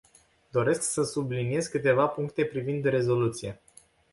[0.51, 3.59] Doresc să subliniez câteva puncte privind rezoluția.